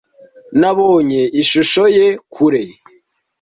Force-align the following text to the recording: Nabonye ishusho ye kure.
Nabonye 0.59 1.21
ishusho 1.41 1.83
ye 1.97 2.07
kure. 2.33 2.63